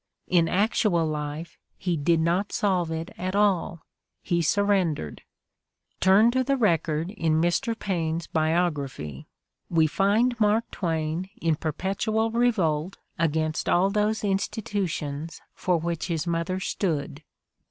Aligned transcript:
In 0.27 0.49
actual 0.49 1.05
life 1.05 1.59
he 1.77 1.95
did 1.95 2.19
not 2.19 2.51
solve 2.51 2.89
it 2.89 3.11
at 3.19 3.35
all; 3.35 3.85
he 4.23 4.41
surrendered. 4.41 5.21
Turn 5.99 6.31
to 6.31 6.43
the 6.43 6.57
record 6.57 7.11
in 7.11 7.39
Mr. 7.39 7.77
Paine 7.77 8.19
's 8.19 8.25
biography. 8.25 9.27
We 9.69 9.83
I 9.85 9.89
find 9.89 10.39
Mark 10.39 10.71
Twain 10.71 11.29
in 11.39 11.55
perpetual 11.55 12.31
revolt 12.31 12.97
against 13.19 13.69
all 13.69 13.91
those 13.91 14.21
/institutions 14.21 15.39
for 15.53 15.77
which 15.77 16.07
his 16.07 16.25
mother 16.25 16.59
stood. 16.59 17.21